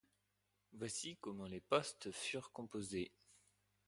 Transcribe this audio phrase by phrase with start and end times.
[0.73, 3.11] Voici comment les postes furent composés.